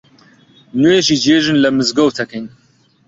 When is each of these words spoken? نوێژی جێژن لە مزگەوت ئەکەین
نوێژی 0.81 1.21
جێژن 1.23 1.57
لە 1.63 1.69
مزگەوت 1.77 2.15
ئەکەین 2.19 2.45